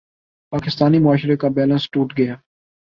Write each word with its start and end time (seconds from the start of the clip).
پاکستانی 0.53 0.99
معاشرے 0.99 1.35
کا 1.37 1.47
بیلنس 1.47 1.89
ٹوٹ 1.91 2.17
گیا۔ 2.17 2.35